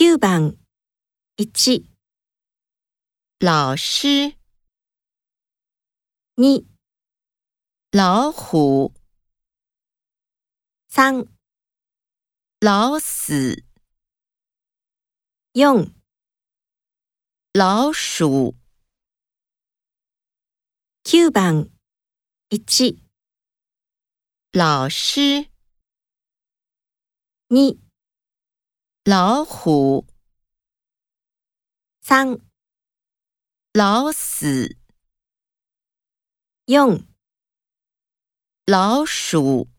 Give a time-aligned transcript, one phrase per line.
[0.00, 0.56] 9番。
[1.36, 1.86] 1、
[3.38, 4.34] 老师
[6.36, 6.66] ，2、
[7.90, 8.94] 老虎
[10.88, 11.28] ，3、
[12.60, 13.62] 老死
[15.52, 15.92] ，4、
[17.52, 18.56] 老鼠
[21.04, 21.70] ，9番。
[22.48, 23.02] 1、
[24.52, 25.50] 老师
[27.48, 27.89] ，2、
[29.04, 30.06] 老虎，
[32.02, 32.38] 三、
[33.72, 34.76] 老死，
[36.66, 37.06] 用
[38.66, 39.70] 老鼠。